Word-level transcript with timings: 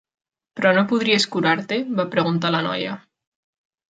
Però 0.59 0.71
no 0.77 0.83
podries 0.91 1.27
curar-te? 1.35 1.77
va 1.99 2.07
preguntar 2.15 2.53
la 2.57 2.63
noia. 2.69 2.95